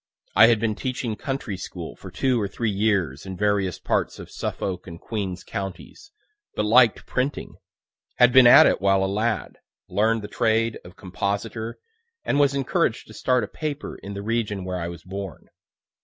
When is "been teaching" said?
0.59-1.15